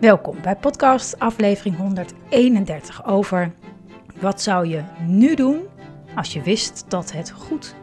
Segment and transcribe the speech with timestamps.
[0.00, 3.52] Welkom bij podcast aflevering 131 over
[4.20, 5.66] wat zou je nu doen
[6.14, 7.74] als je wist dat het goed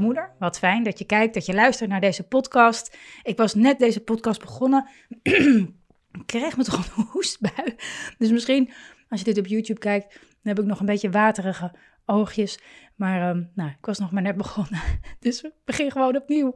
[0.00, 0.34] moeder.
[0.38, 2.96] Wat fijn dat je kijkt, dat je luistert naar deze podcast.
[3.22, 4.88] Ik was net deze podcast begonnen.
[5.22, 7.76] ik kreeg me toch een hoestbui.
[8.18, 8.70] Dus misschien,
[9.08, 11.72] als je dit op YouTube kijkt, dan heb ik nog een beetje waterige
[12.04, 12.58] oogjes.
[12.94, 14.80] Maar um, nou, ik was nog maar net begonnen.
[15.20, 16.52] Dus we beginnen gewoon opnieuw.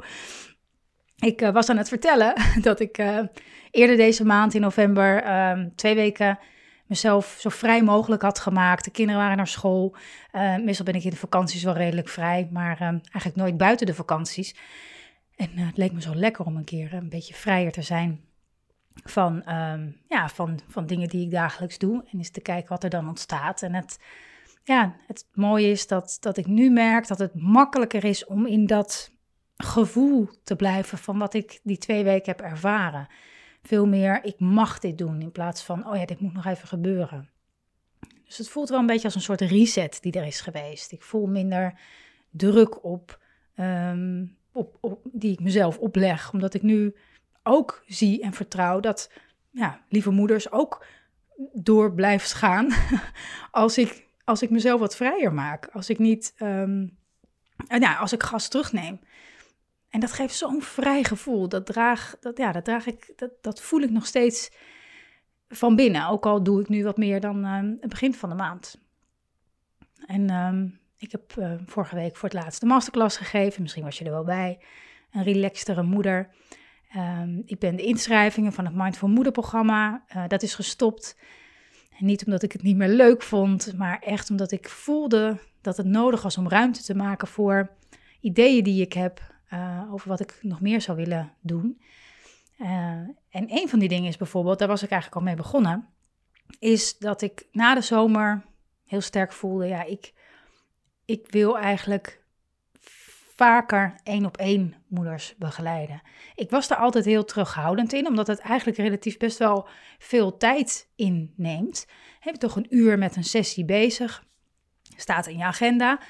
[1.16, 3.20] Ik uh, was aan het vertellen dat ik uh,
[3.70, 6.38] eerder deze maand in november um, twee weken
[6.90, 8.84] mezelf zo vrij mogelijk had gemaakt.
[8.84, 9.94] De kinderen waren naar school.
[10.32, 13.86] Uh, meestal ben ik in de vakanties wel redelijk vrij, maar uh, eigenlijk nooit buiten
[13.86, 14.54] de vakanties.
[15.36, 18.20] En uh, het leek me zo lekker om een keer een beetje vrijer te zijn
[19.04, 22.04] van, ehm, ja, van, van dingen die ik dagelijks doe.
[22.12, 23.62] En eens te kijken wat er dan ontstaat.
[23.62, 23.98] En het,
[24.64, 28.66] ja, het mooie is dat, dat ik nu merk dat het makkelijker is om in
[28.66, 29.10] dat
[29.56, 33.08] gevoel te blijven van wat ik die twee weken heb ervaren
[33.62, 36.68] veel meer ik mag dit doen in plaats van oh ja, dit moet nog even
[36.68, 37.28] gebeuren.
[38.24, 40.92] Dus het voelt wel een beetje als een soort reset die er is geweest.
[40.92, 41.80] Ik voel minder
[42.30, 43.18] druk op,
[43.56, 46.96] um, op, die ik mezelf opleg, omdat ik nu
[47.42, 49.10] ook zie en vertrouw dat
[49.50, 50.86] ja, lieve moeders ook
[51.52, 52.72] door blijft gaan
[53.50, 55.68] als ik, als ik mezelf wat vrijer maak.
[55.72, 56.98] Als ik niet, um,
[57.78, 59.00] ja, als ik gas terugneem.
[59.90, 61.48] En dat geeft zo'n vrij gevoel.
[61.48, 64.50] Dat draag, dat, ja, dat draag ik, dat, dat voel ik nog steeds
[65.48, 66.08] van binnen.
[66.08, 68.80] Ook al doe ik nu wat meer dan uh, het begin van de maand.
[70.06, 73.62] En uh, ik heb uh, vorige week voor het laatst de masterclass gegeven.
[73.62, 74.58] Misschien was je er wel bij.
[75.10, 76.28] Een relaxtere moeder.
[76.96, 80.04] Um, ik ben de inschrijvingen van het Mindful Moeder programma.
[80.16, 81.16] Uh, dat is gestopt.
[81.98, 85.86] Niet omdat ik het niet meer leuk vond, maar echt omdat ik voelde dat het
[85.86, 87.70] nodig was om ruimte te maken voor
[88.20, 91.80] ideeën die ik heb, uh, over wat ik nog meer zou willen doen.
[92.58, 92.68] Uh,
[93.30, 95.88] en een van die dingen is bijvoorbeeld, daar was ik eigenlijk al mee begonnen,
[96.58, 98.44] is dat ik na de zomer
[98.86, 100.12] heel sterk voelde, ja, ik,
[101.04, 102.24] ik wil eigenlijk
[103.36, 106.02] vaker één op één moeders begeleiden.
[106.34, 109.68] Ik was daar altijd heel terughoudend in, omdat het eigenlijk relatief best wel
[109.98, 111.86] veel tijd inneemt.
[112.20, 114.24] Heb je toch een uur met een sessie bezig,
[114.96, 116.00] staat in je agenda.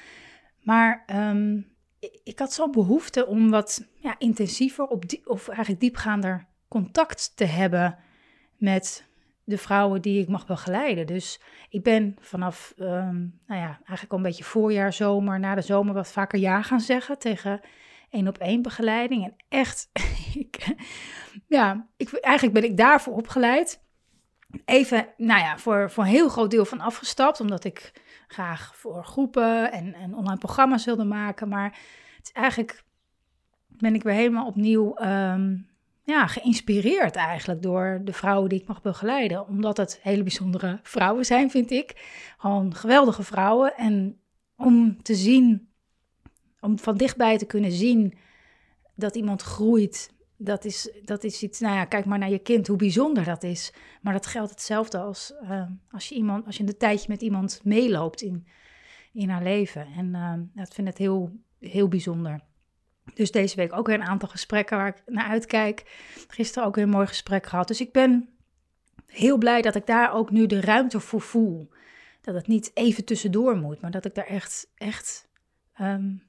[0.61, 1.70] Maar um,
[2.23, 7.45] ik had zo'n behoefte om wat ja, intensiever op die, of eigenlijk diepgaander contact te
[7.45, 7.97] hebben
[8.57, 9.09] met
[9.43, 11.07] de vrouwen die ik mag begeleiden.
[11.07, 15.61] Dus ik ben vanaf, um, nou ja, eigenlijk al een beetje voorjaar, zomer, na de
[15.61, 17.61] zomer wat vaker ja gaan zeggen tegen
[18.09, 19.23] één op één begeleiding.
[19.23, 19.89] En echt,
[20.33, 20.75] ik,
[21.47, 23.81] ja, ik, eigenlijk ben ik daarvoor opgeleid.
[24.65, 28.00] Even, nou ja, voor, voor een heel groot deel van afgestapt, omdat ik
[28.31, 31.47] graag voor groepen en, en online programma's wilde maken.
[31.47, 31.77] Maar
[32.17, 32.83] het is eigenlijk
[33.67, 35.69] ben ik weer helemaal opnieuw um,
[36.03, 39.47] ja, geïnspireerd eigenlijk door de vrouwen die ik mag begeleiden.
[39.47, 41.93] Omdat het hele bijzondere vrouwen zijn, vind ik.
[42.37, 43.75] Gewoon geweldige vrouwen.
[43.77, 44.19] En
[44.55, 45.69] om te zien,
[46.59, 48.17] om van dichtbij te kunnen zien
[48.95, 50.13] dat iemand groeit.
[50.43, 53.43] Dat is, dat is iets, nou ja, kijk maar naar je kind, hoe bijzonder dat
[53.43, 53.73] is.
[54.01, 57.61] Maar dat geldt hetzelfde als uh, als je iemand, als je een tijdje met iemand
[57.63, 58.47] meeloopt in,
[59.13, 59.87] in haar leven.
[59.97, 62.39] En uh, dat vind ik heel, heel bijzonder.
[63.13, 65.83] Dus deze week ook weer een aantal gesprekken waar ik naar uitkijk.
[66.27, 67.67] Gisteren ook weer een mooi gesprek gehad.
[67.67, 68.29] Dus ik ben
[69.07, 71.69] heel blij dat ik daar ook nu de ruimte voor voel.
[72.21, 75.29] Dat het niet even tussendoor moet, maar dat ik daar echt, echt
[75.81, 76.23] um,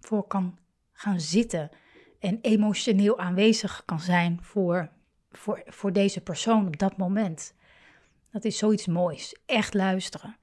[0.00, 0.58] voor kan
[0.92, 1.70] gaan zitten.
[2.18, 4.88] En emotioneel aanwezig kan zijn voor,
[5.30, 7.54] voor, voor deze persoon op dat moment.
[8.30, 9.36] Dat is zoiets moois.
[9.46, 10.36] Echt luisteren.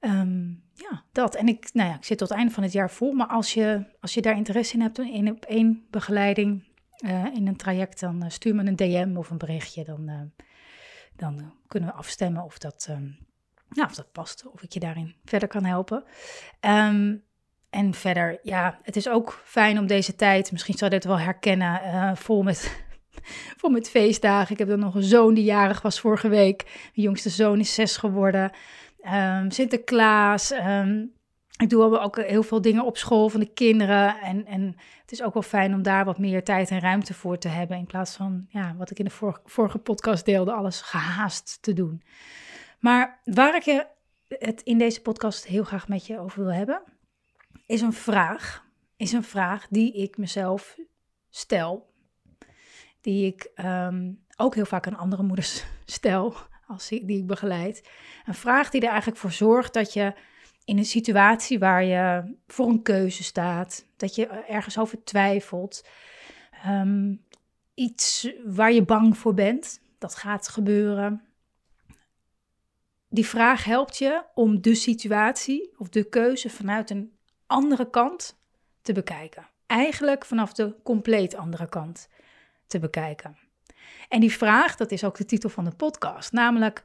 [0.00, 1.34] Um, ja, dat.
[1.34, 3.12] En ik, nou ja, ik zit tot het einde van het jaar vol.
[3.12, 6.64] Maar als je, als je daar interesse in hebt in op één begeleiding
[7.04, 9.84] uh, in een traject, dan uh, stuur me een DM of een berichtje.
[9.84, 10.20] Dan, uh,
[11.16, 13.18] dan kunnen we afstemmen of dat, um,
[13.84, 14.46] of dat past.
[14.46, 16.04] Of ik je daarin verder kan helpen.
[16.60, 17.24] Um,
[17.70, 21.18] en verder, ja, het is ook fijn om deze tijd, misschien zal je dit wel
[21.18, 22.84] herkennen, uh, vol, met,
[23.58, 24.52] vol met feestdagen.
[24.52, 26.62] Ik heb dan nog een zoon die jarig was vorige week.
[26.64, 28.50] Mijn jongste zoon is zes geworden.
[29.12, 30.52] Um, Sinterklaas.
[30.52, 31.14] Um,
[31.56, 34.20] ik doe ook heel veel dingen op school van de kinderen.
[34.20, 37.38] En, en het is ook wel fijn om daar wat meer tijd en ruimte voor
[37.38, 37.76] te hebben.
[37.76, 41.72] In plaats van, ja, wat ik in de vorige, vorige podcast deelde, alles gehaast te
[41.72, 42.02] doen.
[42.80, 43.86] Maar waar ik
[44.28, 46.82] het in deze podcast heel graag met je over wil hebben,
[47.66, 48.64] is een vraag.
[48.96, 50.78] Is een vraag die ik mezelf
[51.30, 51.94] stel.
[53.00, 56.34] Die ik ehm, ook heel vaak aan andere moeders stel,
[56.66, 57.88] als die, ik begeleid.
[58.26, 60.14] Een vraag die er eigenlijk voor zorgt dat je
[60.64, 65.88] in een situatie waar je voor een keuze staat, dat je ergens over twijfelt,
[66.50, 67.14] ehm,
[67.74, 71.24] iets waar je bang voor bent, dat gaat gebeuren.
[73.08, 77.15] Die vraag helpt je om de situatie of de keuze vanuit een
[77.46, 78.38] andere kant
[78.82, 79.48] te bekijken.
[79.66, 82.08] Eigenlijk vanaf de compleet andere kant
[82.66, 83.38] te bekijken.
[84.08, 86.82] En die vraag, dat is ook de titel van de podcast, namelijk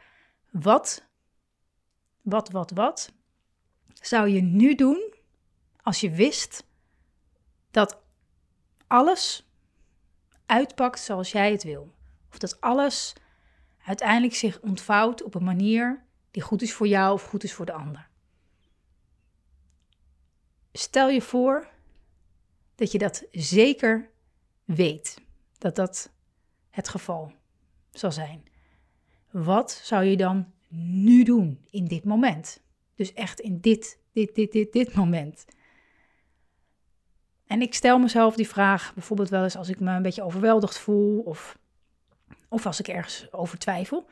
[0.52, 1.06] wat,
[2.22, 3.12] wat, wat, wat
[3.94, 5.14] zou je nu doen
[5.82, 6.64] als je wist
[7.72, 8.02] dat
[8.88, 9.50] alles
[10.46, 11.94] uitpakt zoals jij het wil?
[12.30, 13.14] Of dat alles
[13.86, 17.66] uiteindelijk zich ontvouwt op een manier die goed is voor jou of goed is voor
[17.66, 18.10] de ander.
[20.74, 21.70] Stel je voor
[22.76, 24.10] dat je dat zeker
[24.66, 25.22] weet,
[25.58, 26.12] dat dat
[26.70, 27.34] het geval
[27.92, 28.44] zal zijn.
[29.32, 32.62] Wat zou je dan nu doen in dit moment?
[32.96, 35.46] Dus echt in dit, dit, dit, dit, dit moment.
[37.46, 40.78] En ik stel mezelf die vraag bijvoorbeeld wel eens als ik me een beetje overweldigd
[40.78, 41.58] voel of,
[42.48, 44.08] of als ik ergens over twijfel.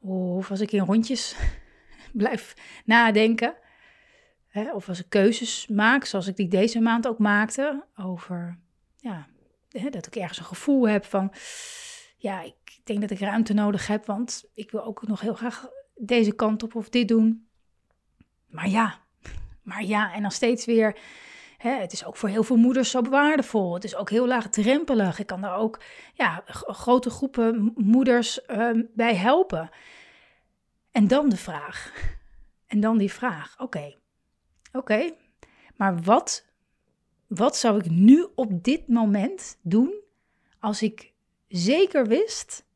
[0.00, 1.36] Of als ik in rondjes
[2.12, 3.54] blijf nadenken.
[4.54, 7.84] Hè, of als ik keuzes maak, zoals ik die deze maand ook maakte.
[7.96, 8.58] Over
[8.96, 9.26] ja,
[9.68, 11.32] hè, dat ik ergens een gevoel heb van.
[12.16, 15.68] Ja, ik denk dat ik ruimte nodig heb, want ik wil ook nog heel graag
[15.94, 17.48] deze kant op of dit doen.
[18.46, 18.98] Maar ja,
[19.62, 20.98] maar ja, en dan steeds weer.
[21.56, 23.74] Hè, het is ook voor heel veel moeders zo waardevol.
[23.74, 25.18] Het is ook heel laagdrempelig.
[25.18, 25.80] Ik kan daar ook
[26.12, 29.70] ja, grote groepen moeders uh, bij helpen.
[30.90, 31.92] En dan de vraag.
[32.66, 33.54] En dan die vraag.
[33.58, 33.94] Oké,
[34.74, 35.14] oké.
[35.76, 36.46] maar wat,
[37.26, 39.94] wat zou ik nu op dit moment doen
[40.58, 41.12] als ik
[41.48, 42.66] zeker wist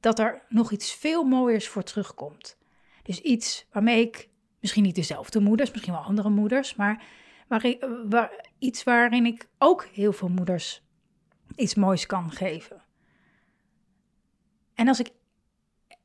[0.00, 2.56] dat er nog iets veel mooiers voor terugkomt?
[3.02, 4.28] Dus iets waarmee ik
[4.60, 7.04] Misschien niet dezelfde moeders, misschien wel andere moeders, maar
[8.58, 10.82] iets waarin ik ook heel veel moeders
[11.56, 12.82] iets moois kan geven.
[14.74, 15.10] En als ik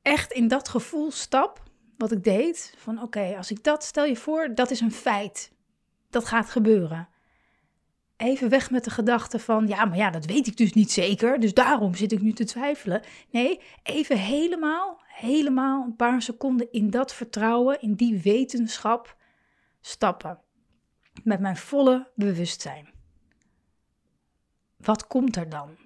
[0.02, 1.64] echt in dat gevoel stap,
[2.04, 5.52] wat ik deed, van oké, als ik dat, stel je voor, dat is een feit.
[6.10, 7.08] Dat gaat gebeuren.
[8.18, 11.40] Even weg met de gedachte van, ja, maar ja, dat weet ik dus niet zeker,
[11.40, 13.02] dus daarom zit ik nu te twijfelen.
[13.30, 19.18] Nee, even helemaal helemaal een paar seconden in dat vertrouwen, in die wetenschap
[19.82, 20.40] stappen.
[21.24, 22.90] Met mijn volle bewustzijn.
[24.78, 25.78] Wat komt er dan?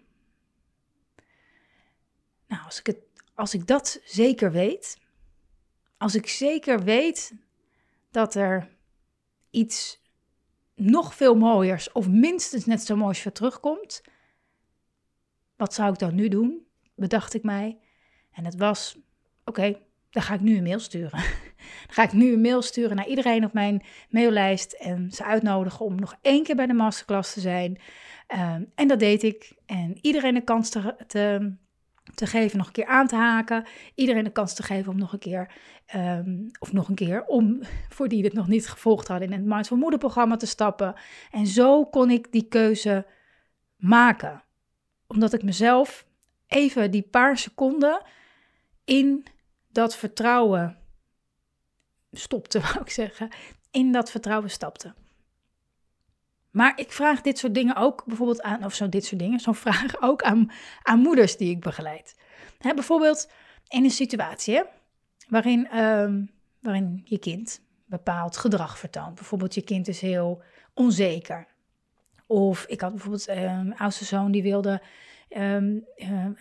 [2.47, 2.97] Nou, als ik, het,
[3.35, 4.97] als ik dat zeker weet,
[5.97, 7.33] als ik zeker weet
[8.11, 8.69] dat er
[9.49, 10.01] iets
[10.75, 14.01] nog veel mooiers of minstens net zo moois voor terugkomt,
[15.55, 16.65] wat zou ik dan nu doen?
[16.95, 17.79] Bedacht ik mij.
[18.31, 18.97] En het was
[19.45, 21.19] oké, dan ga ik nu een mail sturen.
[21.85, 25.85] dan ga ik nu een mail sturen naar iedereen op mijn maillijst en ze uitnodigen
[25.85, 27.79] om nog één keer bij de masterclass te zijn.
[28.27, 29.55] Ehm, en dat deed ik.
[29.65, 31.53] En iedereen de kans te, te,
[32.15, 33.65] te, geven nog een keer aan te haken.
[33.95, 35.53] Iedereen de kans te geven om nog een keer,
[35.85, 37.59] ehm, of nog een keer, om
[37.95, 40.95] voor die het nog niet gevolgd hadden, in het Mindful Moeder programma te stappen.
[41.31, 43.05] En zo kon ik die keuze
[43.75, 44.43] maken.
[45.07, 46.05] Omdat ik mezelf
[46.47, 48.01] even die paar seconden
[48.85, 49.25] in
[49.67, 50.77] dat vertrouwen
[52.11, 53.29] stopte, wou ik zeggen.
[53.71, 54.93] In dat vertrouwen stapte.
[56.57, 59.55] Maar ik vraag dit soort dingen ook bijvoorbeeld aan, of zo dit soort dingen, zo'n
[59.65, 60.51] vraag ook aan,
[60.83, 62.15] aan moeders die ik begeleid.
[62.57, 63.31] Hè, bijvoorbeeld
[63.67, 64.63] in een situatie
[65.27, 66.25] waarin, ehm,
[66.61, 69.15] waarin je kind bepaald gedrag vertoont.
[69.15, 70.41] Bijvoorbeeld je kind is heel
[70.73, 71.47] onzeker.
[72.25, 74.81] Of ik had bijvoorbeeld een ehm, oudste zoon die wilde
[75.29, 75.85] um,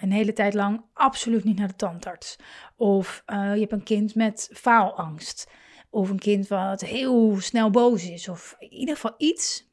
[0.01, 2.37] een hele tijd lang absoluut niet naar de tandarts.
[2.77, 5.51] Of uh, je hebt een kind met faalangst.
[5.91, 8.29] Of een kind wat heel snel boos is.
[8.29, 9.66] Of in ieder geval iets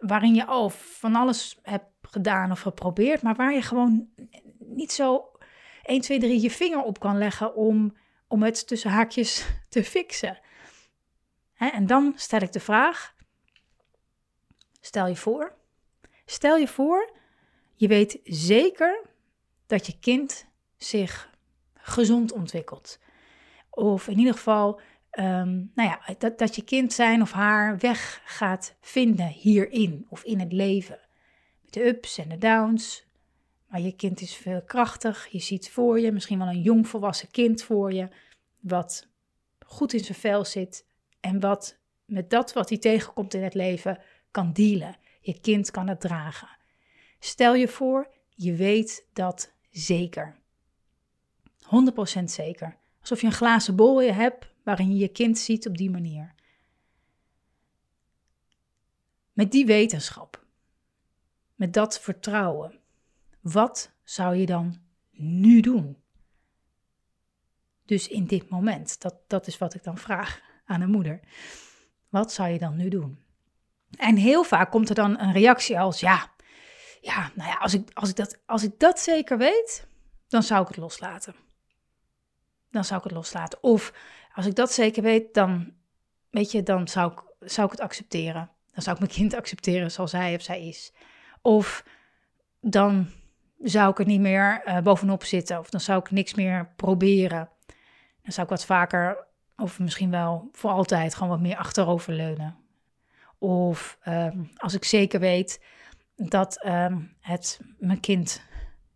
[0.00, 4.08] waarin je al van alles hebt gedaan of geprobeerd, maar waar je gewoon
[4.58, 5.30] niet zo
[5.82, 7.96] 1, 2, 3 je vinger op kan leggen om,
[8.28, 10.38] om het tussen haakjes te fixen.
[11.54, 13.14] Hè, en dan stel ik de vraag:
[14.80, 15.54] Stel je voor,
[16.26, 17.16] stel je voor,
[17.74, 19.06] je weet zeker
[19.66, 21.30] dat je kind zich
[21.74, 22.98] gezond ontwikkelt.
[23.70, 24.80] Of in ieder geval,
[25.10, 30.24] ehm, nou ja, dat, dat je kind zijn of haar weg gaat vinden hierin of
[30.24, 30.98] in het leven.
[31.62, 33.08] Met de ups en de downs.
[33.66, 35.28] Maar je kind is veel krachtig.
[35.30, 38.08] Je ziet voor je misschien wel een jong volwassen kind voor je.
[38.60, 39.08] Wat
[39.66, 40.86] goed in zijn vel zit.
[41.20, 43.98] En wat met dat wat hij tegenkomt in het leven
[44.30, 44.96] kan dealen.
[45.20, 46.48] Je kind kan het dragen.
[47.18, 50.38] Stel je voor, je weet dat zeker.
[52.20, 52.76] 100% zeker.
[53.00, 56.34] Alsof je een glazen bol hebt waarin je je kind ziet op die manier.
[59.32, 60.44] Met die wetenschap,
[61.54, 62.78] met dat vertrouwen,
[63.40, 64.80] wat zou je dan
[65.10, 65.96] nu doen?
[67.84, 71.20] Dus in dit moment, dat, dat is wat ik dan vraag aan een moeder.
[72.08, 73.18] Wat zou je dan nu doen?
[73.96, 76.30] En heel vaak komt er dan een reactie als: ja,
[77.00, 79.86] ja, nou ja, als ik, als ik, dat, als ik dat zeker weet,
[80.28, 81.34] dan zou ik het loslaten.
[82.70, 83.62] Dan zou ik het loslaten.
[83.62, 83.92] Of
[84.34, 85.72] als ik dat zeker weet, dan,
[86.30, 88.50] weet je, dan zou ik, zou ik het accepteren.
[88.72, 90.92] Dan zou ik mijn kind accepteren zoals hij of zij is.
[91.42, 91.84] Of
[92.60, 93.10] dan
[93.58, 95.58] zou ik er niet meer uh, bovenop zitten.
[95.58, 97.48] Of dan zou ik niks meer proberen.
[98.22, 102.56] Dan zou ik wat vaker, of misschien wel voor altijd, gewoon wat meer achteroverleunen.
[103.38, 105.60] Of um, als ik zeker weet
[106.16, 108.42] dat um, het mijn kind,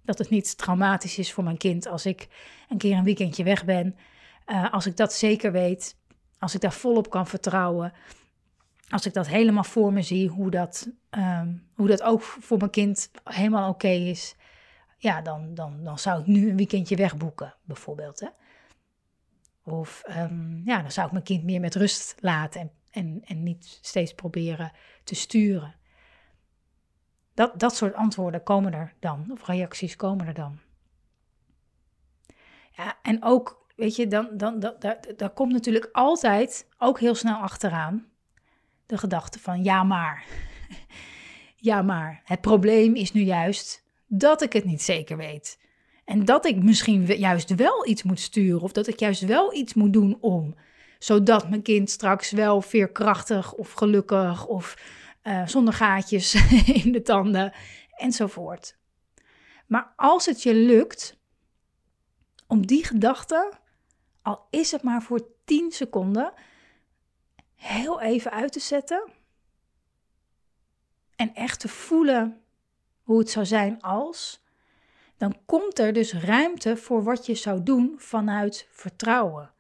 [0.04, 2.28] dat het niet traumatisch is voor mijn kind als ik
[2.68, 3.96] een keer een weekendje weg ben.
[4.46, 5.96] Uh, als ik dat zeker weet,
[6.38, 7.92] als ik daar volop kan vertrouwen,
[8.88, 12.70] als ik dat helemaal voor me zie, hoe dat, um, hoe dat ook voor mijn
[12.70, 14.36] kind helemaal oké is,
[14.98, 18.20] ja, dan, dan, dan zou ik nu een weekendje wegboeken, bijvoorbeeld.
[18.20, 18.28] Hè?
[19.64, 23.42] Of um, ja, dan zou ik mijn kind meer met rust laten en, en, en
[23.42, 24.72] niet steeds proberen
[25.04, 25.74] te sturen.
[27.34, 30.58] Dat, dat soort antwoorden komen er dan, of reacties komen er dan.
[32.70, 34.74] Ja, en ook, weet je, dan, dan, dan,
[35.16, 38.06] daar, komt natuurlijk altijd, ook heel snel achteraan,
[38.86, 40.24] de gedachte van ja maar.
[41.56, 45.62] ja maar, het probleem is nu juist dat ik het niet zeker weet.
[46.04, 49.74] En dat ik misschien juist wel iets moet sturen of dat ik juist wel iets
[49.74, 50.54] moet doen om.
[50.98, 54.76] Zodat mijn kind straks wel veerkrachtig of gelukkig of
[55.24, 56.34] uh, zonder gaatjes
[56.84, 57.52] in de tanden
[57.96, 58.76] enzovoort.
[59.66, 61.16] Maar als het je lukt
[62.46, 63.52] om die gedachte,
[64.22, 66.32] al is het maar voor 10 seconden,
[67.54, 69.10] heel even uit te zetten
[71.16, 72.42] en echt te voelen
[73.02, 74.44] hoe het zou zijn als,
[75.16, 79.53] dan komt er dus ruimte voor wat je zou doen vanuit vertrouwen.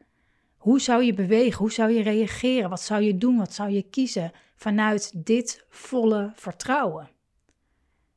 [0.64, 1.58] Hoe zou je bewegen?
[1.58, 2.70] Hoe zou je reageren?
[2.70, 3.36] Wat zou je doen?
[3.36, 7.10] Wat zou je kiezen vanuit dit volle vertrouwen?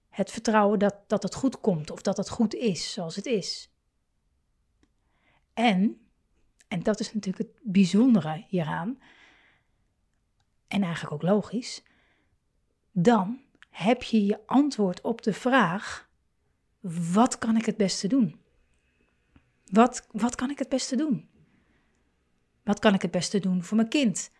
[0.09, 3.71] Het vertrouwen dat, dat het goed komt of dat het goed is zoals het is.
[5.53, 6.07] En,
[6.67, 9.01] en dat is natuurlijk het bijzondere hieraan,
[10.67, 11.83] en eigenlijk ook logisch,
[12.91, 16.09] dan heb je je antwoord op de vraag:
[17.11, 18.39] wat kan ik het beste doen?
[19.65, 21.35] Wat, wat kan ik het beste doen?
[22.67, 24.31] Wat kan ik het beste doen voor mijn kind?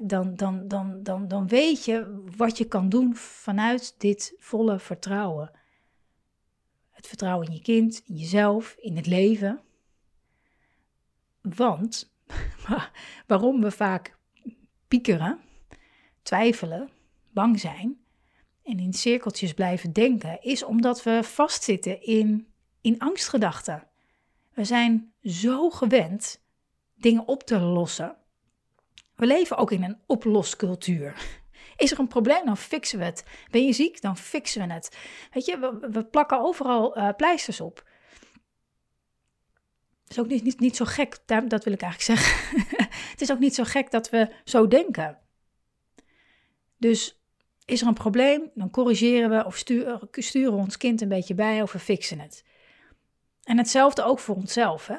[0.00, 5.50] dan, dan, dan, dan, dan weet je wat je kan doen vanuit dit volle vertrouwen.
[6.90, 9.60] Het vertrouwen in je kind, in jezelf, in het leven.
[11.40, 12.12] Want
[13.26, 14.18] waarom we vaak
[14.88, 15.40] piekeren,
[16.22, 16.90] twijfelen,
[17.30, 18.00] bang zijn
[18.62, 23.88] en in cirkeltjes blijven denken, is omdat we vastzitten in, in angstgedachten.
[24.52, 26.42] We zijn zo gewend
[26.94, 28.16] dingen op te lossen.
[29.14, 31.14] We leven ook in een oploscultuur.
[31.76, 33.24] Is er een probleem, dan fixen we het.
[33.50, 34.96] Ben je ziek, dan fixen we het.
[35.32, 37.86] Weet je, we, plakken overal uh, pleisters op.
[40.02, 42.58] Het is ook niet, niet, niet zo gek, dat wil ik eigenlijk zeggen.
[43.10, 45.18] het is ook niet zo gek dat we zo denken.
[46.76, 47.22] Dus
[47.64, 51.34] is er een probleem, dan corrigeren we of sturen, sturen we ons kind een beetje
[51.34, 52.44] bij of we fixen het.
[53.42, 54.86] En hetzelfde ook voor onszelf.
[54.86, 54.96] Hè?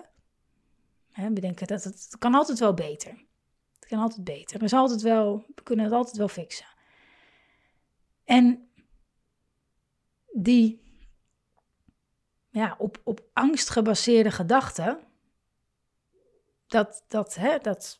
[1.20, 3.12] Hè, we denken dat het, kan altijd wel beter.
[3.80, 4.64] Het kan altijd beter.
[4.64, 6.66] Er altijd wel, we kunnen het altijd wel fixen.
[8.26, 8.70] En
[10.34, 10.82] die
[12.50, 15.00] ja, op, op angst gebaseerde gedachten,
[16.68, 18.00] dat, dat, hè, dat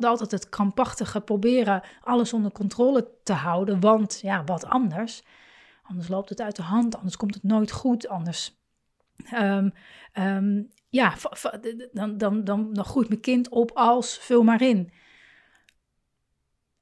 [0.00, 5.22] altijd het krampachtige proberen alles onder controle te houden, want ja, wat anders?
[5.82, 8.60] Anders loopt het uit de hand, anders komt het nooit goed, anders
[9.34, 9.72] Um,
[10.14, 11.14] um, ja,
[11.92, 14.92] dan, dan, dan, dan groeit mijn kind op als vul maar in.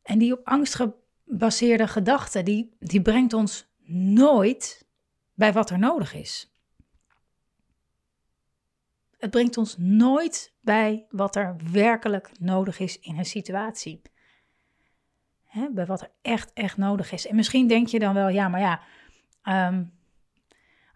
[0.03, 4.89] En die op angst gebaseerde gedachte, die, die brengt ons nooit
[5.35, 6.55] bij wat er nodig is.
[9.19, 14.03] Het brengt ons nooit bij wat er werkelijk nodig is in een situatie.
[15.71, 17.27] bij wat er echt, echt nodig is.
[17.27, 18.81] En misschien denk je dan wel, ja, maar ja,
[19.43, 19.85] ehm,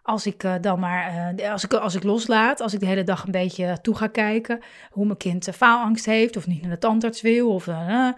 [0.05, 3.03] als ik uh, dan maar, uh, als, ik, als ik loslaat, als ik de hele
[3.03, 4.59] dag een beetje toe ga kijken
[4.91, 8.09] hoe mijn kind faalangst heeft of niet naar de tandarts wil, of, uh,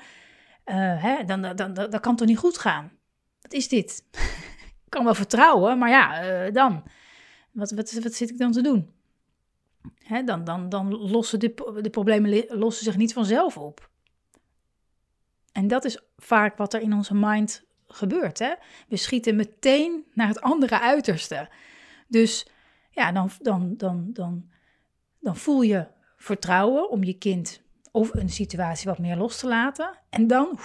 [0.65, 2.91] hè, dan, dan, dan, dan kan het toch niet goed gaan.
[3.41, 4.03] Wat is dit?
[4.85, 6.83] ik kan wel vertrouwen, maar ja, dan.
[7.51, 8.93] Wat, wat, wat zit ik dan te doen?
[10.03, 13.89] Hè, dan, dan, dan lossen de, de problemen lossen zich niet vanzelf op.
[15.51, 18.39] En dat is vaak wat er in onze mind gebeurt.
[18.39, 18.53] Hè?
[18.87, 21.49] We schieten meteen naar het andere uiterste.
[22.07, 22.47] Dus
[22.91, 24.49] ja, dan, dan, dan, dan,
[25.19, 25.87] dan voel je
[26.17, 27.61] vertrouwen om je kind
[27.91, 29.99] of een situatie wat meer los te laten.
[30.09, 30.59] En dan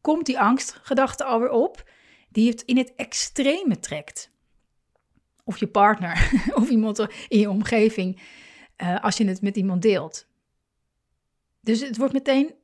[0.00, 1.90] komt die angstgedachte alweer op,
[2.28, 4.30] die het in het extreme trekt.
[5.44, 6.30] Of je partner,
[6.60, 8.20] of iemand in je omgeving,
[8.82, 10.26] uh, als je het met iemand deelt.
[11.60, 12.54] Dus het wordt meteen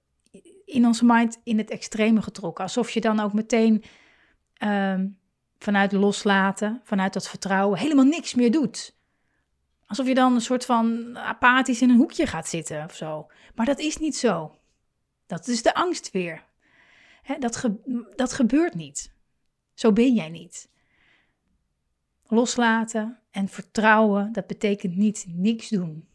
[0.65, 2.65] in onze mind in het extreme getrokken.
[2.65, 3.85] Alsof je dan ook meteen
[4.65, 5.01] uh,
[5.63, 8.97] vanuit loslaten, vanuit dat vertrouwen, helemaal niks meer doet.
[9.87, 13.31] Alsof je dan een soort van apathisch in een hoekje gaat zitten of zo.
[13.55, 14.57] Maar dat is niet zo.
[15.27, 16.45] Dat is de angst weer.
[17.39, 17.71] dat,
[18.17, 19.15] dat gebeurt niet.
[19.75, 20.71] Zo ben jij niet.
[22.27, 26.09] Loslaten en vertrouwen, dat betekent niet niks doen.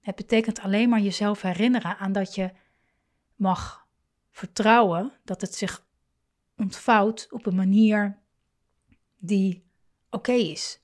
[0.00, 2.50] Het betekent alleen maar jezelf herinneren aan dat je
[3.36, 3.86] mag
[4.30, 5.86] vertrouwen dat het zich
[6.56, 8.19] ontvouwt op een manier
[9.20, 9.64] die
[10.10, 10.80] oké is.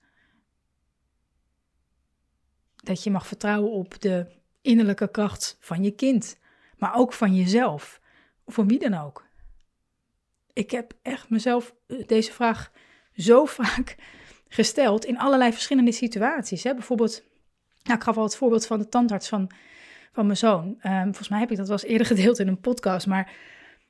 [2.77, 4.27] Dat je mag vertrouwen op de
[4.63, 6.39] innerlijke kracht van je kind,
[6.77, 8.01] maar ook van jezelf,
[8.45, 9.25] of van wie dan ook.
[10.53, 12.73] Ik heb echt mezelf eh, deze vraag
[13.15, 13.97] zo vaak
[14.49, 16.63] gesteld in allerlei verschillende situaties.
[16.63, 16.75] Hè?
[16.75, 17.23] Bijvoorbeeld,
[17.83, 19.51] nou, ik gaf al het voorbeeld van de tandarts van,
[20.13, 20.79] van mijn zoon.
[20.83, 23.33] Um, volgens mij heb ik dat wel eens eerder gedeeld in een podcast, maar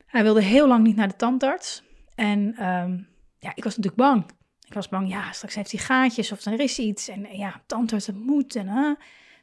[0.07, 1.83] hij wilde heel lang niet naar de tandarts.
[2.15, 4.25] En um, ja, ik was natuurlijk bang.
[4.67, 7.09] Ik was bang, ja, straks heeft hij gaatjes of er is iets.
[7.09, 8.57] En ja, tandarts, het moet.
[8.57, 8.91] En uh,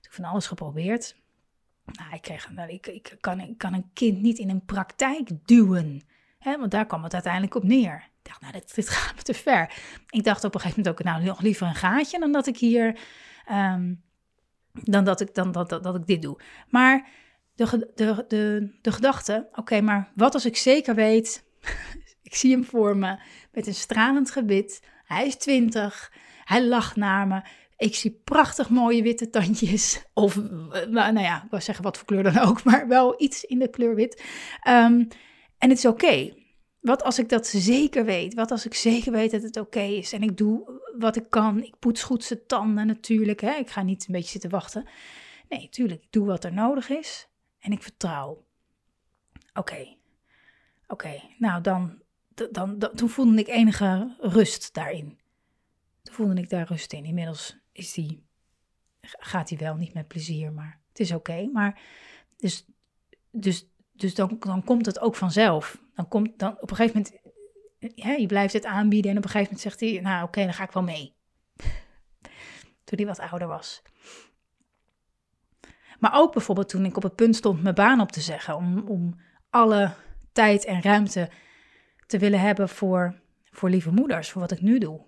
[0.02, 1.16] ik van alles geprobeerd.
[1.86, 5.30] Nou, ik, kreeg, nou, ik, ik, kan, ik kan een kind niet in een praktijk
[5.46, 6.02] duwen.
[6.40, 7.96] Hè, want daar kwam het uiteindelijk op neer.
[7.96, 9.74] Ik dacht, nou, dit, gaat me te ver.
[10.10, 12.58] Ik dacht op een gegeven moment ook, nou, nog liever een gaatje dan dat ik
[12.58, 13.00] hier...
[13.52, 14.04] Um,
[14.72, 16.40] dan dat ik, dan dat, dat, dat ik dit doe.
[16.70, 17.08] Maar
[17.56, 21.44] de, de, de, de gedachte, oké, maar wat als ik zeker weet...
[22.22, 23.20] ik zie hem voor me
[23.52, 24.82] met een stralend gebit
[25.13, 26.12] hij is twintig.
[26.43, 27.41] Hij lacht naar me.
[27.78, 30.04] Ik zie prachtig mooie witte tandjes.
[30.13, 33.21] Of, eh, nou, nou ja, ik wil zeggen wat voor kleur dan ook, maar wel
[33.21, 34.23] iets in de kleur wit.
[34.62, 35.04] Ehm,
[35.58, 36.34] en het is oké.
[36.80, 38.34] Wat als ik dat zeker weet?
[38.34, 40.13] Wat als ik zeker weet dat het oké is?
[40.13, 41.63] En ik doe wat ik kan.
[41.63, 43.41] Ik poets goed zijn tanden natuurlijk.
[43.41, 43.54] Hè?
[43.54, 44.86] Ik ga niet een beetje zitten wachten.
[45.49, 46.04] Nee, natuurlijk.
[46.04, 47.28] Ik doe wat er nodig is.
[47.60, 48.45] En ik vertrouw.
[49.54, 49.95] Oké.
[50.88, 52.02] Oké, nou dan
[52.34, 55.19] dan, dan, toen voelde ik enige rust daarin.
[56.04, 57.06] Toen voelde ik daar rust in.
[57.06, 58.24] Inmiddels is die,
[59.02, 61.50] gaat hij wel niet met plezier, maar het is oké.
[61.54, 61.82] Maar
[62.38, 62.65] dus,
[63.32, 65.82] dus, dus dan, dan komt het ook vanzelf.
[65.96, 67.06] Dan komt dan op een gegeven
[67.82, 70.54] moment, je blijft het aanbieden en op een gegeven moment zegt hij, nou oké, dan
[70.54, 71.13] ga ik wel mee.
[72.84, 73.82] Toen hij wat ouder was.
[76.00, 78.88] Maar ook bijvoorbeeld toen ik op het punt stond mijn baan op te zeggen, om,
[78.88, 79.19] om
[79.50, 79.93] alle
[80.32, 81.30] tijd en ruimte
[82.06, 83.20] te willen hebben voor,
[83.52, 85.02] voor lieve moeders, voor wat ik nu doe.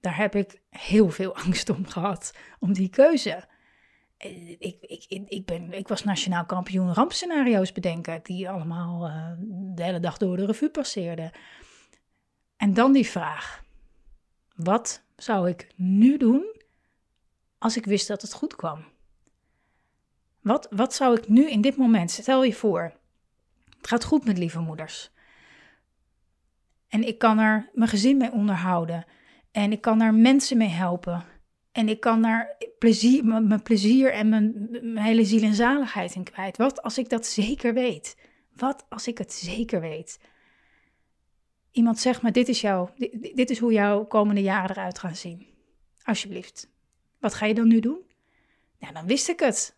[0.00, 3.44] Daar heb ik heel veel angst om gehad, om die keuze.
[4.58, 9.32] Ik, ik, ik, ben, ik was nationaal kampioen rampscenario's bedenken, die allemaal uh,
[9.74, 11.30] de hele dag door de revue passeerden.
[12.56, 13.62] En dan die vraag:
[14.54, 16.60] wat zou ik nu doen
[17.58, 18.84] als ik wist dat het goed kwam?
[20.40, 22.92] Wat, wat zou ik nu in dit moment, stel je voor,
[23.76, 25.10] het gaat goed met lieve moeders.
[26.94, 29.04] En ik kan er mijn gezin mee onderhouden.
[29.52, 31.24] En ik kan er mensen mee helpen.
[31.72, 36.24] En ik kan daar plezier, mijn, plezier en mijn, mijn hele ziel en zaligheid in
[36.24, 36.56] kwijt.
[36.56, 38.16] Wat als ik dat zeker weet?
[38.56, 40.20] Wat als ik het zeker weet?
[41.70, 42.88] Iemand zegt me, dit is, jou,
[43.34, 45.46] dit, is hoe jouw komende jaren eruit gaan zien.
[46.02, 46.70] Alsjeblieft.
[47.20, 47.98] Wat ga je dan nu doen?
[48.78, 49.76] Ja, dan wist ik het.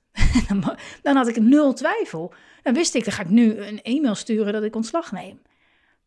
[1.03, 2.35] dan had ik nul twijfel.
[2.63, 5.41] Dan wist ik, dan ga ik nu een e-mail sturen dat ik ontslag neem.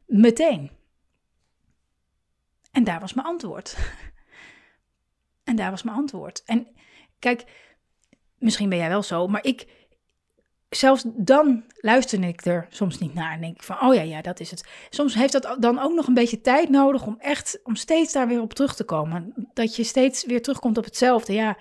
[0.05, 0.77] Meteen.
[2.79, 3.77] En daar was mijn antwoord.
[5.49, 6.43] en daar was mijn antwoord.
[6.45, 6.67] En
[7.19, 7.43] kijk,
[8.37, 9.67] misschien ben jij wel zo, maar ik,
[10.69, 14.21] zelfs dan luister ik er soms niet naar en denk ik van, oh ja, ja,
[14.21, 14.67] dat is het.
[14.89, 18.27] Soms heeft dat dan ook nog een beetje tijd nodig om echt, om steeds daar
[18.27, 19.33] weer op terug te komen.
[19.53, 21.33] Dat je steeds weer terugkomt op hetzelfde.
[21.33, 21.57] Ja,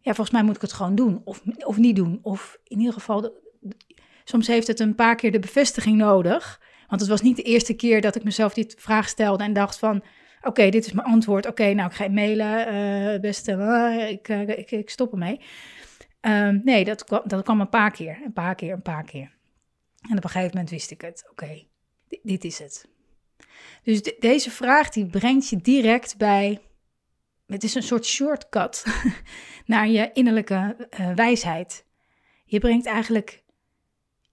[0.00, 2.18] ja volgens mij moet ik het gewoon doen of, of niet doen.
[2.22, 3.40] Of in ieder geval,
[4.24, 6.60] soms heeft het een paar keer de bevestiging nodig.
[6.88, 9.78] Want het was niet de eerste keer dat ik mezelf die vraag stelde en dacht
[9.78, 10.02] van,
[10.42, 11.46] oké, dit is mijn antwoord.
[11.46, 15.40] Oké, nou, ik ga je mailen, uh, beste, uh, ik, uh, ik, ik stop ermee.
[16.20, 19.32] Um, nee, dat kwam, dat kwam een paar keer, een paar keer, een paar keer.
[20.10, 21.26] En op een gegeven moment wist ik het.
[21.30, 21.66] Oké,
[22.22, 22.88] dit, is het.
[23.82, 26.60] Dus de, deze vraag die brengt je direct bij.
[27.46, 28.84] Het is een soort shortcut
[29.66, 31.84] naar je innerlijke wijsheid.
[32.44, 33.42] Je brengt eigenlijk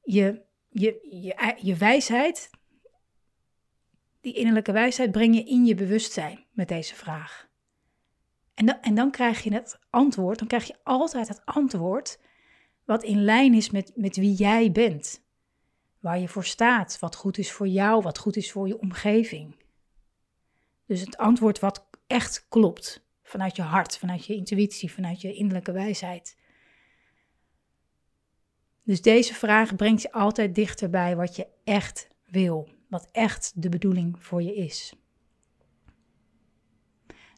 [0.04, 2.50] je, je, je, je wijsheid,
[4.28, 7.48] die innerlijke wijsheid, breng je in je bewustzijn met deze vraag.
[8.54, 12.20] En dan, en dan krijg je het antwoord, dan krijg je altijd het antwoord
[12.86, 15.26] wat in lijn is met, met wie jij bent.
[16.00, 19.56] Waar je voor staat, wat goed is voor jou, wat goed is voor je omgeving.
[20.86, 25.72] Dus het antwoord wat echt klopt, vanuit je hart, vanuit je intuïtie, vanuit je innerlijke
[25.72, 26.38] wijsheid.
[28.84, 33.70] Dus deze vraag brengt je altijd dichter bij wat je echt wil, wat echt de
[33.70, 34.94] bedoeling voor je is.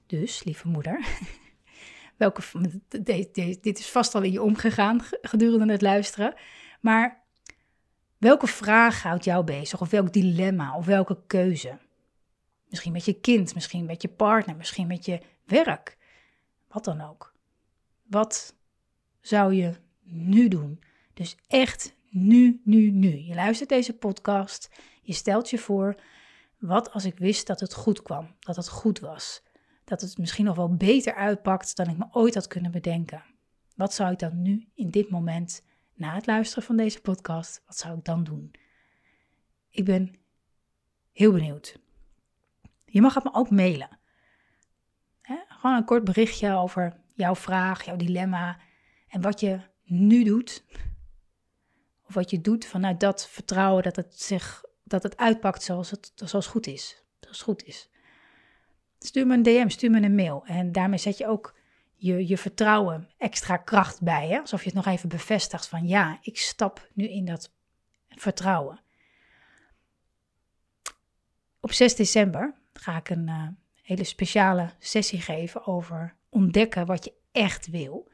[0.05, 1.07] Dus, lieve moeder,
[2.17, 2.41] welke,
[3.61, 6.33] dit is vast al in je omgegaan gedurende het luisteren,
[6.81, 7.23] maar
[8.17, 9.81] welke vraag houdt jou bezig?
[9.81, 11.77] Of welk dilemma of welke keuze?
[12.69, 15.97] Misschien met je kind, misschien met je partner, misschien met je werk.
[16.67, 17.33] Wat dan ook.
[18.03, 18.55] Wat
[19.21, 20.83] zou je nu doen?
[21.13, 23.17] Dus echt nu, nu, nu.
[23.17, 24.69] Je luistert deze podcast.
[25.09, 25.95] Je stelt je voor,
[26.57, 29.41] wat als ik wist dat het goed kwam, dat het goed was?
[29.89, 33.23] dat het misschien nog wel beter uitpakt dan ik me ooit had kunnen bedenken.
[33.75, 37.77] Wat zou ik dan nu in dit moment, na het luisteren van deze podcast, wat
[37.77, 38.51] zou ik dan doen?
[39.69, 40.15] Ik ben
[41.11, 41.79] heel benieuwd.
[42.85, 43.99] Je mag het me ook mailen.
[45.47, 48.59] Gewoon een kort berichtje over jouw vraag, jouw dilemma
[49.07, 50.63] en wat je nu doet.
[52.07, 56.11] Of wat je doet vanuit dat vertrouwen dat het, zich, dat het uitpakt zoals het
[56.15, 57.03] zoals goed is.
[57.19, 57.89] Zoals goed is.
[58.99, 60.45] Stuur me een DM, stuur me een mail.
[60.45, 61.55] En daarmee zet je ook
[61.95, 64.27] je, je vertrouwen extra kracht bij.
[64.27, 64.39] Hè?
[64.39, 67.51] Alsof je het nog even bevestigt van ja, ik stap nu in dat
[68.09, 68.81] vertrouwen.
[71.59, 73.47] Op 6 december ga ik een uh,
[73.81, 78.11] hele speciale sessie geven over ontdekken wat je echt wil.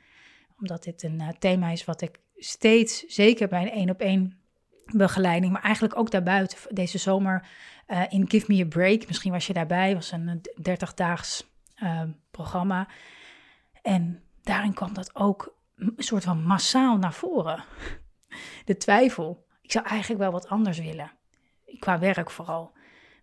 [0.59, 4.39] Omdat dit een uh, thema is wat ik steeds, zeker bij een één op één
[4.85, 7.47] begeleiding, maar eigenlijk ook daarbuiten deze zomer
[7.87, 9.07] uh, in Give Me a Break.
[9.07, 11.43] Misschien was je daarbij, was een 30-daags
[11.83, 12.87] uh, eh, programma.
[13.81, 17.63] En daarin kwam dat ook een soort van massaal naar voren.
[18.65, 19.45] De twijfel.
[19.61, 21.11] Ik zou eigenlijk wel wat anders willen.
[21.79, 22.73] Qua werk vooral.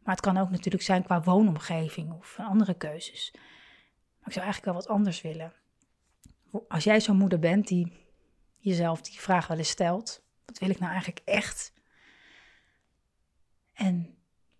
[0.03, 3.31] Maar het kan ook natuurlijk zijn qua woonomgeving of andere keuzes.
[3.33, 5.53] Maar ik zou eigenlijk wel wat anders willen.
[6.68, 8.07] Als jij zo'n moeder bent die
[8.59, 11.73] jezelf die vraag wel eens stelt: wat wil ik nou eigenlijk echt?
[13.73, 14.15] En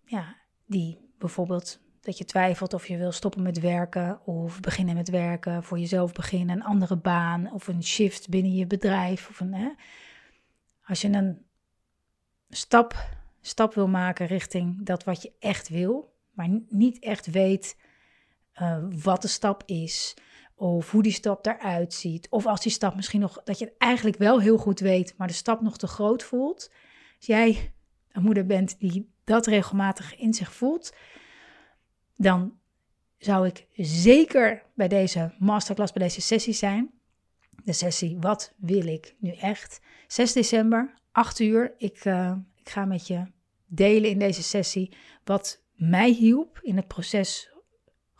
[0.05, 5.09] ja, die bijvoorbeeld dat je twijfelt of je wil stoppen met werken of beginnen met
[5.09, 9.29] werken, voor jezelf beginnen, een andere baan of een shift binnen je bedrijf.
[9.29, 9.69] Of een, hè?
[10.85, 11.45] Als je een
[12.49, 13.09] stap,
[13.41, 17.77] stap wil maken richting dat wat je echt wil, maar niet echt weet
[18.61, 20.13] uh, wat de stap is
[20.63, 22.27] of hoe die stap eruit ziet.
[22.29, 25.27] Of als die stap misschien nog, dat je het eigenlijk wel heel goed weet, maar
[25.27, 26.71] de stap nog te groot voelt.
[27.17, 27.73] Als jij
[28.11, 30.93] een moeder bent die dat regelmatig in zich voelt,
[32.15, 32.57] dan
[33.17, 36.91] zou ik zeker bij deze masterclass, bij deze sessie zijn.
[37.63, 39.79] De sessie Wat wil ik nu echt?
[40.07, 41.73] 6 december, 8 uur.
[41.77, 43.25] Ik, uh, ik ga met je
[43.65, 47.52] delen in deze sessie wat mij hielp in het proces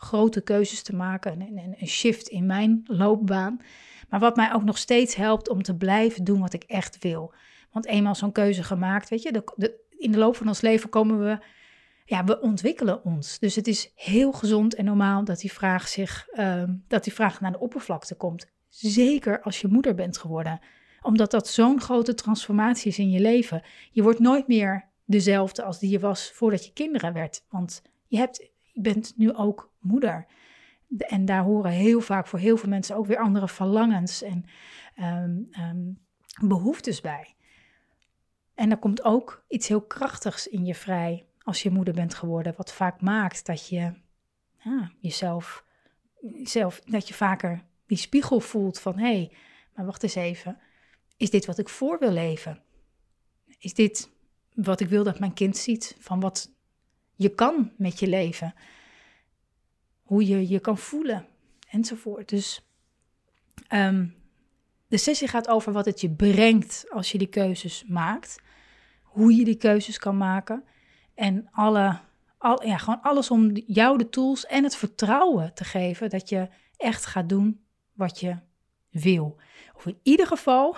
[0.04, 1.40] grote keuzes te maken.
[1.40, 3.60] Een, een shift in mijn loopbaan.
[4.08, 7.34] Maar wat mij ook nog steeds helpt om te blijven doen wat ik echt wil.
[7.70, 11.18] Want eenmaal zo'n keuze gemaakt, weet je, de, in de loop van ons leven komen
[11.18, 11.38] we,
[12.04, 13.38] ja, we ontwikkelen ons.
[13.38, 17.40] Dus het is heel gezond en normaal dat die vraag zich, ehm, dat die vraag
[17.40, 18.52] naar de oppervlakte komt.
[18.68, 20.60] Zeker als je moeder bent geworden.
[21.02, 23.62] Omdat dat zo'n grote transformatie is in je leven.
[23.90, 27.44] Je wordt nooit meer dezelfde als die je was voordat je kinderen werd.
[27.48, 30.26] Want je, hebt, je bent nu ook moeder.
[30.98, 34.44] En daar horen heel vaak voor heel veel mensen ook weer andere verlangens en
[34.94, 35.92] ehm, ehm,
[36.40, 37.34] behoeftes bij.
[38.54, 42.54] En er komt ook iets heel krachtigs in je vrij als je moeder bent geworden,
[42.56, 43.92] wat vaak maakt dat je
[44.58, 45.64] ja, jezelf,
[46.42, 49.32] zelf, dat je vaker die spiegel voelt van hé, hey,
[49.74, 50.58] maar wacht eens even.
[51.16, 52.62] is dit wat ik voor wil leven?
[53.58, 54.10] Is dit
[54.54, 56.52] wat ik wil dat mijn kind ziet van wat
[57.14, 58.54] je kan met je leven?
[60.04, 61.26] Hoe je je kan voelen
[61.70, 62.28] enzovoort.
[62.28, 62.68] Dus
[63.68, 64.06] ehm,
[64.86, 68.42] de sessie gaat over wat het je brengt als je die keuzes maakt.
[69.02, 70.64] Hoe je die keuzes kan maken.
[71.14, 72.00] En alle,
[72.38, 76.48] al, ja, gewoon alles om jou de tools en het vertrouwen te geven dat je
[76.76, 78.36] echt gaat doen wat je
[78.90, 79.36] wil.
[79.74, 80.76] Of in ieder geval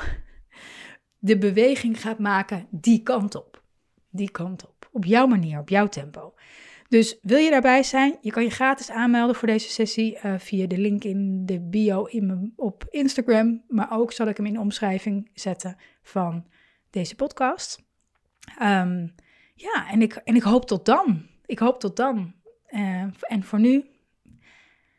[1.19, 3.63] de beweging gaat maken die kant op.
[4.11, 4.89] Die kant op.
[4.93, 6.35] Op jouw manier, op jouw tempo.
[6.89, 8.19] Dus wil je daarbij zijn?
[8.21, 12.05] Je kan je gratis aanmelden voor deze sessie uh, via de link in de bio
[12.05, 13.63] in op Instagram.
[13.69, 16.47] Maar ook zal ik hem in de omschrijving zetten van
[16.91, 17.85] deze podcast.
[18.63, 19.15] Um,
[19.55, 21.27] ja, en ik, en ik hoop tot dan.
[21.47, 22.35] Ik hoop tot dan.
[22.71, 23.85] Uh, en voor nu,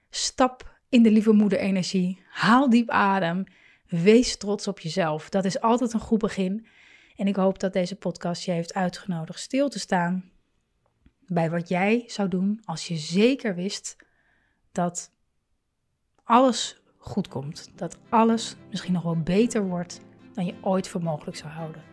[0.09, 2.21] stap in de lieve moeder-energie.
[2.29, 3.43] Haal diep adem.
[3.87, 5.29] Wees trots op jezelf.
[5.29, 6.67] Dat is altijd een goed begin.
[7.15, 10.31] En ik hoop dat deze podcast je heeft uitgenodigd stil te staan
[11.27, 13.95] bij wat jij zou doen als je zeker wist
[14.71, 15.11] dat
[16.23, 17.71] alles goed komt.
[17.75, 20.01] Dat alles misschien nog wel beter wordt
[20.33, 21.83] dan je ooit voor mogelijk zou houden.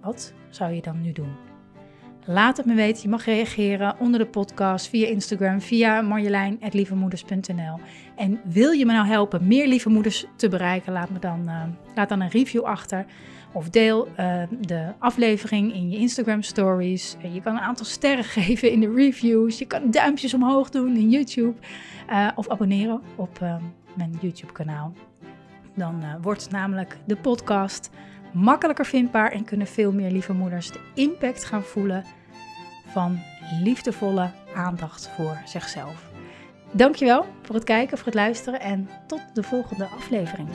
[0.00, 1.51] Wat zou je dan nu doen?
[2.24, 3.02] Laat het me weten.
[3.02, 7.78] Je mag reageren onder de podcast, via Instagram, via marjolein.lievemoeders.nl.
[8.16, 10.92] En wil je me nou helpen meer lieve moeders te bereiken?
[10.92, 11.62] Laat, me dan, uh,
[11.94, 13.06] laat dan een review achter.
[13.52, 17.16] Of deel uh, de aflevering in je Instagram stories.
[17.32, 19.58] je kan een aantal sterren geven in de reviews.
[19.58, 21.54] Je kan duimpjes omhoog doen in YouTube.
[22.34, 23.40] Of abonneren op
[23.94, 24.92] mijn YouTube kanaal.
[25.74, 27.90] Dan wordt namelijk de podcast
[28.32, 32.04] makkelijker vindbaar en kunnen veel meer lieve moeders de impact gaan voelen
[32.86, 33.18] van
[33.62, 36.10] liefdevolle aandacht voor zichzelf.
[36.72, 40.48] Dankjewel voor het kijken, voor het luisteren en tot de volgende aflevering.